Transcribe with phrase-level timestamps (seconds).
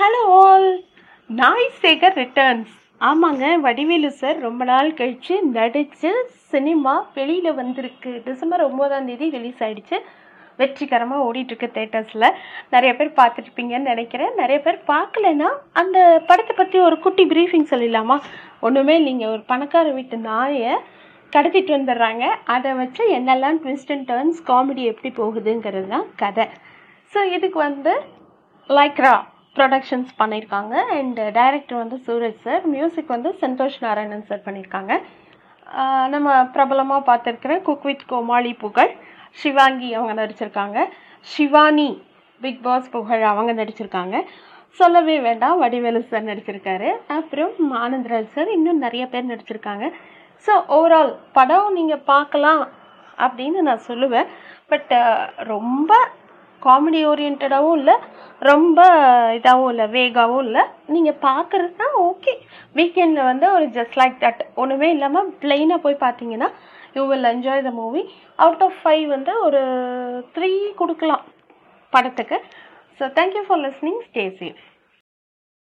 [0.00, 0.68] Hello all
[1.38, 2.74] நாய் Sekar returns
[3.08, 6.10] ஆமாங்க Vadivelu sir ரொம்ப நாள் கழித்து நடித்து
[6.52, 8.10] சினிமா வெளியில் வந்திருக்கு.
[8.28, 9.96] டிசம்பர் ஒம்போதாம் தேதி ரிலீஸ் ஆகிடுச்சு
[10.60, 12.26] வெற்றிகரமாக ஓடிட்டுருக்கு தேட்டர்ஸில்
[12.74, 14.32] நிறைய பேர் பார்த்துருப்பீங்கன்னு நினைக்கிறேன்.
[14.42, 15.50] நிறைய பேர் பார்க்கலன்னா
[15.80, 15.98] அந்த
[16.30, 18.16] படத்தை பற்றி ஒரு குட்டி ப்ரீஃபிங் சொல்லிடலாமா?
[18.68, 20.72] ஒன்றுமே நீங்கள் ஒரு பணக்கார வீட்டு நாயை
[21.32, 22.24] கடத்திட்டு வந்துடுறாங்க.
[22.54, 26.48] அதை வச்சு என்னெல்லாம் ட்விஸ்ட் அண்ட் டர்ன்ஸ் காமெடி எப்படி போகுதுங்கிறது தான் கதை.
[27.12, 27.94] ஸோ இதுக்கு வந்து
[28.70, 29.14] லைக்ரா
[29.56, 34.92] ப்ரொடக்ஷன்ஸ் பண்ணியிருக்காங்க அண்ட் டைரக்டர் வந்து சூரஜ் சார் மியூசிக் வந்து சந்தோஷ் நாராயணன் சார் பண்ணியிருக்காங்க
[36.12, 38.92] நம்ம பிரபலமாக பார்த்துருக்குற குக் வித் கோமாளி புகழ்
[39.40, 40.78] ஷிவாங்கி அவங்க நடிச்சிருக்காங்க.
[41.32, 41.88] ஷிவானி
[42.40, 44.16] பிக் பாஸ் புகழ் அவங்க நடிச்சிருக்காங்க.
[44.78, 46.88] சொல்லவே வேண்டாம் வடிவேலு சார் நடிச்சிருக்காரு.
[47.16, 47.52] அப்புறம்
[47.84, 49.86] ஆனந்தராஜ் சார் இன்னும் நிறைய பேர் நடிச்சிருக்காங்க.
[50.46, 52.62] ஸோ ஓவரால் படம் நீங்கள் பார்க்கலாம்
[53.24, 54.28] அப்படின்னு நான் சொல்லுவேன்.
[54.72, 54.92] பட்
[55.52, 55.92] ரொம்ப
[56.62, 57.96] காமெடி ஓரியன்டாகவும் இல்லை
[58.48, 58.80] ரொம்ப
[59.36, 60.62] இதாகவும் இல்லை வேகாவும் இல்லை.
[60.94, 62.32] நீங்கள் பார்க்குறதுனா ஓகே
[62.78, 66.48] வீக்கெண்டில் வந்து ஒரு ஜஸ்ட் லைக் தட் ஒன்றுமே இல்லாமல் பிளெயினாக போய் பார்த்தீங்கன்னா
[66.96, 68.02] you will enjoy the movie
[68.44, 69.62] out of five வந்து ஒரு
[70.36, 70.50] த்ரீ
[70.80, 71.24] கொடுக்கலாம்
[71.92, 72.38] படத்துக்கு.
[73.00, 74.64] So thank you for listening stay safe